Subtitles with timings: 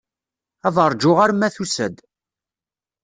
[0.67, 1.95] Ad ṛjuɣ arma tusa-d.